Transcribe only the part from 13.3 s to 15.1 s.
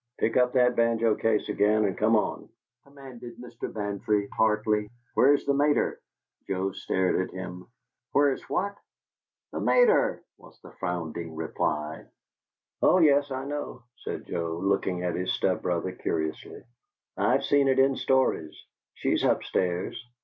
know!" said Joe, looking